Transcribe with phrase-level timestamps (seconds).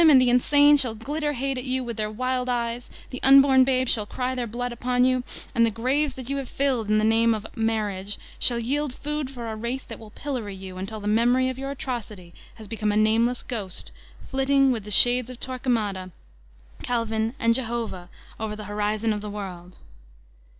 [0.09, 3.91] And the insane shall glitter hate at you with their wild eyes, the unborn babes
[3.91, 7.03] shall cry their blood upon you, and the graves that you have filled in the
[7.03, 11.07] name of Marriage, shall yield food for a race that will pillory you, until the
[11.07, 13.91] memory of jrour atrocity has become a nameless ghost,
[14.27, 16.09] flitting with the shades of Torquemada,
[16.81, 18.09] Calvin and Jehovah
[18.39, 19.83] over the bo* rizon of the World